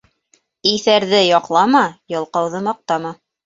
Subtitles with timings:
[0.71, 1.85] Иҫәрҙе яҡлама,
[2.17, 3.17] ялҡауҙы маҡтама.